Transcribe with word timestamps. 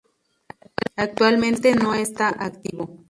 Actualmente 0.95 1.75
no 1.75 1.93
está 1.93 2.29
activo. 2.29 2.97